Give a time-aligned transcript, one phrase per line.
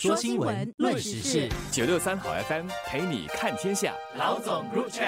[0.00, 3.94] 说新闻，论时事，九六三好 FM 陪你看天下。
[4.16, 5.04] 老总入场。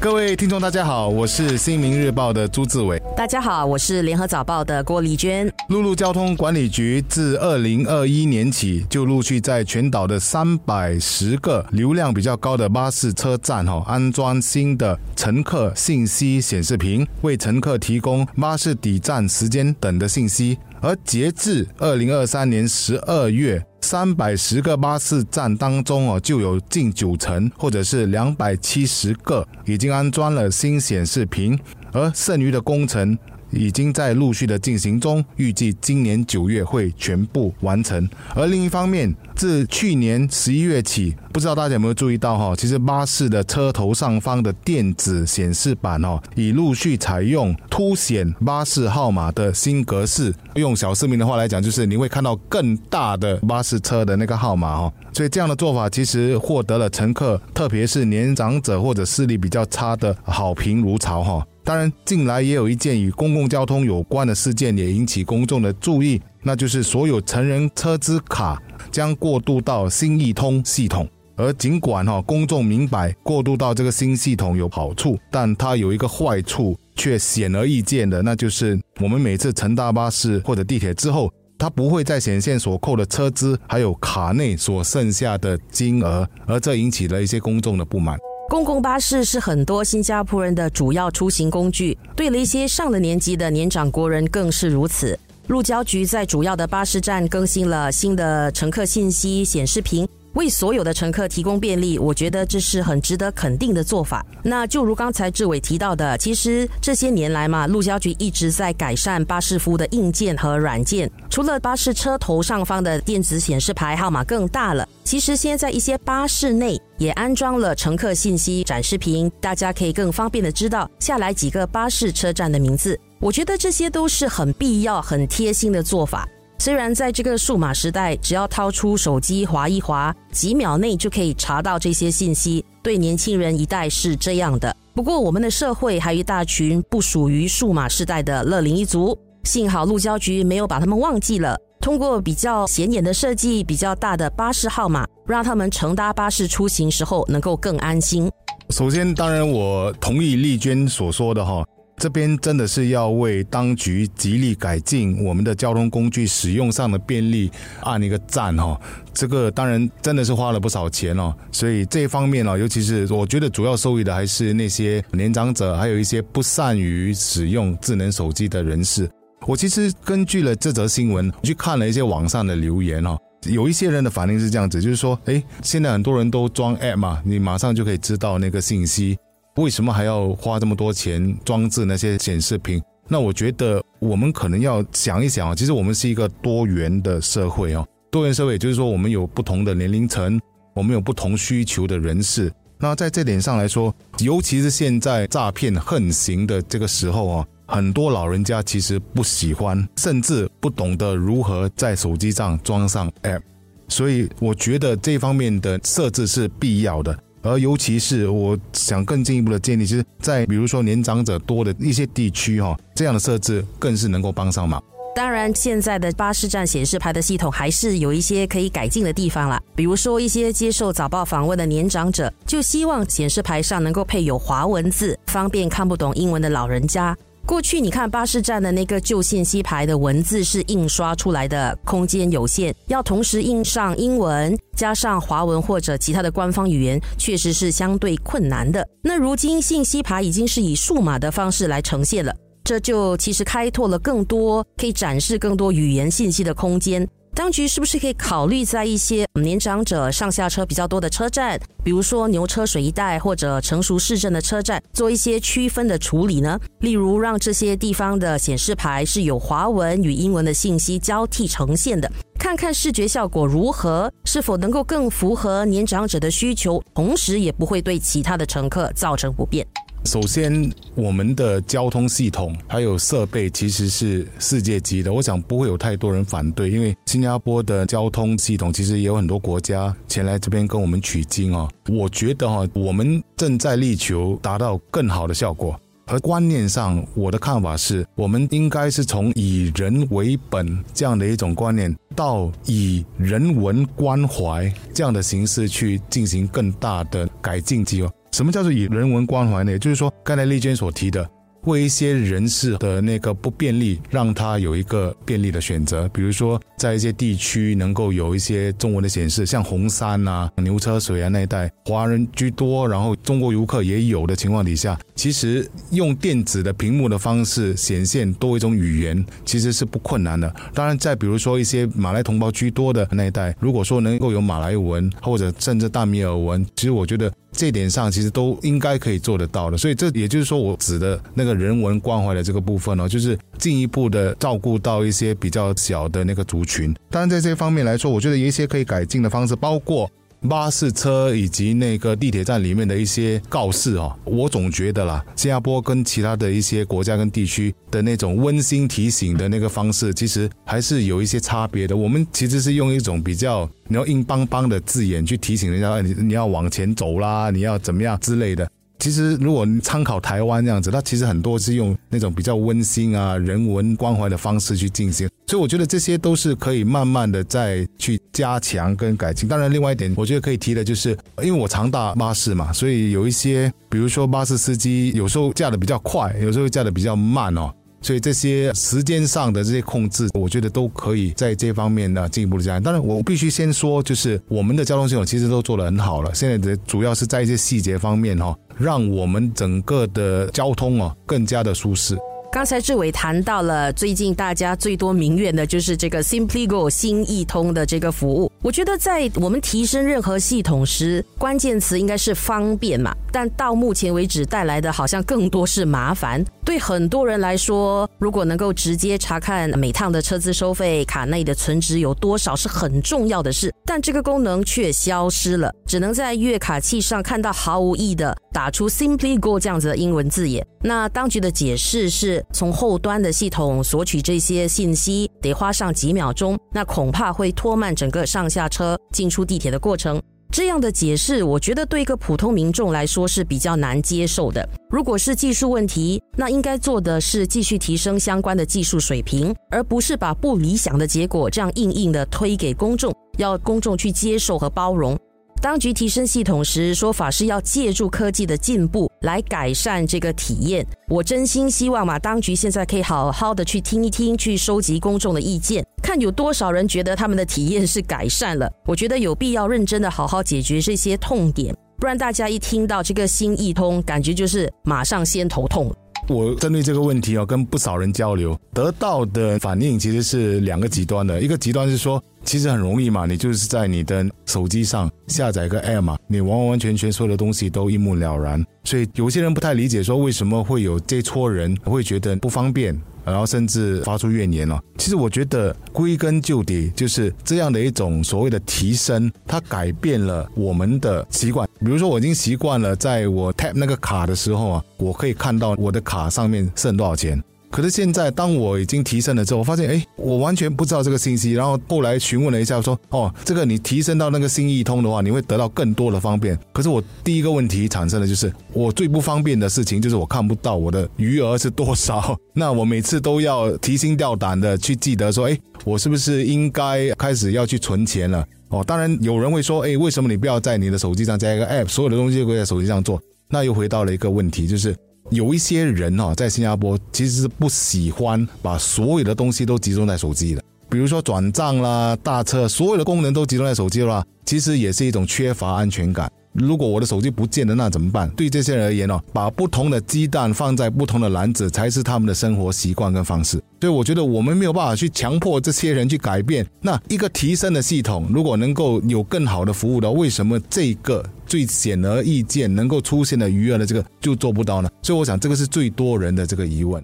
[0.00, 3.02] 各位听众，大家好，我是新民日报的朱志伟。
[3.16, 5.52] 大家好，我是联合早报的郭丽娟。
[5.70, 20.56] 陆路交通管理局自二零二一年起，就陆续在全岛的三百十个流量比较高的巴士车站，哈，安装新的乘客信息显示屏，为乘客提供巴士抵站时间等的信息。
[20.80, 23.60] 而截至二零二三年十二月。
[23.90, 31.58] 三百十个巴士站当中哦，就有近九成，或者是两百七十个，已经安装了新显示屏，
[31.94, 33.16] 而剩余的工程。
[33.50, 38.08] 已经在陆续的进行中，预计今年九月会全部完成。
[38.34, 50.34] 而另一方面，自去年十一月起，不知道大家有没有注意到哈，其实巴士的车头上方的电子显示板哦，已陆续采用凸显巴士号码的新格式。
[50.54, 54.92] 用小市民的话来讲，就是你会看到更大的巴士车的那个号码哦。
[55.12, 61.46] 所以这样的做法其实获得了乘客，特别是年长者或者视力比较差的好评如潮哈。
[61.68, 68.58] 当然，近来也有一件与公共交通有关的事件也引起公众的注意，那就是所有成人车资卡
[68.90, 71.06] 将过渡到新易通系统。
[71.36, 88.18] 而尽管哈公众明白过渡到这个新系统有好处，但它有一个坏处却显而易见的，那就是我们每次乘搭巴士或者地铁之后，它不会再显现所扣的车资，还有卡内所剩下的金额，而这引起了一些公众的不满。
[88.48, 95.18] 公共巴士是很多新加坡人的主要出行工具，对了一些上了年纪的年长国人更是如此。
[95.48, 100.08] 路交局在主要的巴士站更新了新的乘客信息显示屏。
[100.38, 104.24] 为所有的乘客提供便利，我觉得这是很值得肯定的做法。
[104.44, 111.10] 那就如刚才志伟提到的，其实这些年来嘛，路交局一直在改善巴士服务的硬件和软件。
[111.28, 122.96] 除了巴士车头上方的电子显示牌号码更大了，其实现在一些巴士内也安装了乘客信息展示屏，大家可以更方便的知道下来几个巴士车站的名字。
[123.18, 126.28] 我觉得这些都是很必要、很贴心的做法。
[126.60, 134.74] 虽然在这个数码时代，只要掏出手机划一划，几秒内就可以查到这些信息，对年轻人一代是这样的。
[134.92, 141.56] 不过，我们的社会还有一大群不属于数码时代的乐龄一族，幸好路交局没有把他们忘记了。
[141.80, 148.28] 通过比较显眼的设计、比较大的巴士号码，让他们乘搭巴士出行时候能够更安心。
[148.70, 151.64] 首先，当然我同意丽娟所说的哈。
[151.98, 157.50] 这边真的是要为当局极力改进我们的交通工具使用上的便利
[157.80, 158.80] 按一个赞哈。
[159.12, 169.10] 这个当然真的是花了不少钱哦，所以这一方面哦，尤其是我觉得主要受益的还是那些年长者，还有一些不善于使用智能手机的人士。
[169.46, 179.18] 我其实根据了这则新闻去看了一些网上的留言哦，有一些人的反应是这样子，就是说，哎，现在很多人都装 App 嘛，你马上就可以知道那个信息。
[179.58, 182.80] 为什么还要花这么多钱装置那些显示屏？
[183.08, 190.40] 那我觉得我们可能要想一想啊，其实我们是一个多元的社会哦，多元社会就是说我们有不同的年龄层，
[190.74, 192.52] 我们有不同需求的人士。
[192.78, 203.40] 那在这点上来说，尤其是现在诈骗横行的这个时候啊，很多老人家其实不喜欢，甚至不懂得如何在手机上装上 App，
[203.88, 207.18] 所以我觉得这方面的设置是必要的。
[207.42, 214.82] 而尤其是我想更进一步的建议，其实，在比如说年长者多的一些地区哈，这样的设置更是能够帮上忙。
[215.14, 219.60] 当然，现在的巴士站显示牌的系统还是有一些可以改进的地方了。
[219.74, 227.16] 比如说，一些接受早报访问的年长者就希望显示牌上能够配有华文字，方便看不懂英文的老人家。
[227.48, 238.86] 过去你看巴士站的那个旧信息牌的文字是印刷出来的，空间有限，要同时印上英文加上华文或者其他的官方语言，确实是相对困难的。
[239.00, 247.08] 那如今信息牌已经是以数码的方式来呈现了，这就其实开拓了更多可以展示更多语言信息的空间。
[247.38, 256.58] 当局是不是可以考虑在一些年长者上下车比较多的车站，比如说牛车水一带或者成熟市镇的车站，做一些区分的处理呢？
[256.80, 262.10] 例如让这些地方的显示牌是有华文与英文的信息交替呈现的，
[262.40, 269.64] 看看视觉效果如何，是否能够更符合年长者的需求，同时也不会对其他的乘客造成不便。
[270.08, 281.70] 首先，我们的交通系统还有设备其实是世界级的，我想不会有太多人反对，因为新加坡的交通系统其实也有很多国家前来这边跟我们取经哦。
[281.90, 285.78] 我觉得哈，我们正在力求达到更好的效果。
[286.06, 298.10] 而观念上，我的看法是，我们应该是从以人为本这样的一种观念，到以人文关怀这样的形式去进行更大的改进计划。
[298.38, 299.72] 什么叫做以人文关怀呢？
[299.72, 301.28] 也就是说，刚才丽娟所提的。
[301.64, 306.08] 为一些人士的那个不便利，让他有一个便利的选择。
[306.08, 320.52] 比如说，在一些地区能够有一些中文的显示，像红山啊、牛车水啊那一带，华人居多，然后中国游客也有的情况底下，其实用电子的屏幕的方式显现多一种语言，其实是不困难的。
[320.72, 327.32] 当然，在比如说一些马来同胞居多的那一带，如果说能够有马来文或者甚至大米尔文，其实我觉得。
[327.50, 336.94] 这点上其实都应该可以做得到的，所以这也就是说我指的那个人文关怀的这个部分呢，就是进一步的照顾到一些比较小的那个族群。
[337.10, 340.10] 当然，在这方面来说，我觉得有一些可以改进的方式，包括。
[340.48, 351.96] 巴士车以及那个地铁站里面的一些告示哦，我总觉得啦，新加坡跟其他的一些国家跟地区的那种温馨提醒的那个方式，其实还是有一些差别的。
[351.96, 358.70] 我们其实是用一种比较你要硬邦邦的字眼去提醒人家，你你要往前走啦，你要怎么样之类的。
[358.98, 369.48] 其实，如果你参考台湾这样子，它其实很多是用那种比较温馨啊、人文关怀的方式去进行，所以我觉得这些都是可以慢慢的再去加强跟改进。
[369.48, 377.72] 当然，另外一点，我觉得可以提的就是，因为我常搭巴士嘛，所以有一些，比如说巴士司机有时候驾的比较快，有时候驾的比较慢哦。
[378.00, 382.82] 所以这些时间上的这些控制，我觉得都可以在这方面呢进一步的加强。
[382.82, 386.34] 当然，我必须先说，就是我们的交通系统其实都做得很好了。
[386.34, 392.16] 现在的主要是在一些细节方面哈，让我们整个的交通哦更加的舒适。
[392.50, 398.50] 刚才志伟谈到了最近大家最多民怨的就是这个 Simply Go 新易通的这个服务。
[398.62, 403.14] 我觉得在我们提升任何系统时，关键词应该是方便嘛。
[403.30, 406.44] 但到目前为止带来的好像更多是麻烦。
[406.64, 413.72] 对很多人来说，如果能够直接查看每趟的车资收费、卡内的存值有多少，是很重要的事。
[413.84, 420.66] 但这个功能却消失了，只能在月卡器上看到毫无意义的打出 Simply Go 这样子的英文字眼。
[420.82, 422.44] 那当局的解释是。
[422.52, 430.20] 从后端的系统索取这些信息得花上几秒钟，那恐怕会拖慢整个上下车、进出地铁的过程。
[430.50, 434.66] 这样的解释，我觉得对一个普通民众来说是比较难接受的。
[434.88, 445.18] 如果是技术问题，那应该做的是继续提升相关的技术水平，而不是把不理想的结果这样硬硬的推给公众，要公众去接受和包容。
[445.60, 450.86] 当局提升系统时，说法是要借助科技的进步来改善这个体验。
[451.08, 458.70] 我真心希望嘛，当局现在可以好好的去听一听，去收集公众的意见，看有多少人觉得他们的体验是改善了。
[458.86, 465.92] 我觉得有必要认真的好好解决这些痛点，不然大家一听到这个新易通，感觉就是马上先头痛。
[466.28, 471.40] 我针对这个问题哦，跟不少人交流，得到的反应其实是两个极端的。
[471.40, 478.64] 一个极端是说，其实很容易嘛，你就是在你的手机上下载个 App 嘛，你完完全全所有的东西都一目了然。
[478.84, 482.98] 所以有些人不太理解，说为什么会有这撮人会觉得不方便。
[483.30, 484.82] 然后甚至发出怨言了。
[484.96, 491.68] 其实我觉得归根究底就是这样的一种所谓的提升，它改变了我们的习惯。
[491.80, 497.42] 比如说，我已经习惯了在我 tap 那个卡的时候啊，我可以看到我的卡上面剩多少钱。
[497.70, 501.52] 可是现在，当我已经提升了之后，我发现，哎，我完全不知道这个信息。
[501.52, 506.58] 然后后来询问了一下，说，哦，这个你提升到那个新易通的话，你会得到更多的方便。
[506.72, 512.34] 可是我第一个问题产生的就是，我最不方便的事情就是我看不到我的余额是多少。
[512.54, 518.44] 那我每次都要提心吊胆的去记得说，哎，我是不是应该开始要去存钱了？
[518.70, 523.20] 哦，当然有人会说，哎，为什么你不要在你的手机上加一个 app，所有的东西都在手机上做？
[523.50, 524.96] 那又回到了一个问题，就是。
[525.30, 536.30] 有一些人哈，在新加坡其实是不喜欢把所有的东西都集中在手机的，比如说转账啦、大车，所有的功能都集中在手机了，其实也是一种缺乏安全感。
[536.54, 538.28] 如果我的手机不见了，那怎么办？
[538.30, 543.62] 对这些人而言哦，把不同的鸡蛋放在不同的篮子，才是他们的生活习惯跟方式。
[543.80, 546.66] 所以我觉得我们没有办法去强迫这些人去改变。
[546.80, 554.88] 那一个提升的系统，如果能够有更好的服务的，为什么这个最显而易见能够出现的余额的这个就做不到呢？
[555.02, 557.02] 所以我想这个是最多人的这个疑问。